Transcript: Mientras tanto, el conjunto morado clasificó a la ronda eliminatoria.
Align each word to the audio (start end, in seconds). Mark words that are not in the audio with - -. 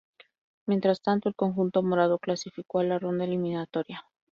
Mientras 0.67 1.03
tanto, 1.03 1.29
el 1.29 1.35
conjunto 1.35 1.83
morado 1.83 2.17
clasificó 2.17 2.79
a 2.79 2.83
la 2.83 2.97
ronda 2.97 3.25
eliminatoria. 3.25 4.03